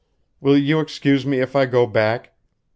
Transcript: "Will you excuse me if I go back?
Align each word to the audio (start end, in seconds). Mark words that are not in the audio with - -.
"Will 0.39 0.57
you 0.57 0.79
excuse 0.79 1.27
me 1.27 1.41
if 1.41 1.55
I 1.55 1.67
go 1.67 1.85
back? 1.85 2.33